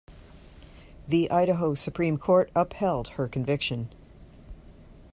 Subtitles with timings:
[1.07, 3.91] The Idaho Supreme Court upheld her conviction.